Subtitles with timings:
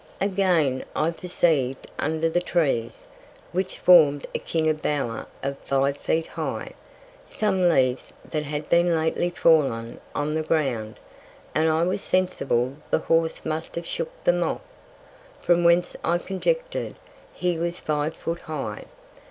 [0.19, 3.05] Again, I perceiv'd under the Trees,
[3.51, 6.71] which form'd a Kind of Bower of five Feet high,
[7.27, 10.95] some Leaves that had been lately fallen on the Ground,
[11.53, 14.61] and I was sensible the Horse must have shook them off;
[15.39, 16.95] from whence I conjectur'd
[17.31, 18.85] he was five Foot high.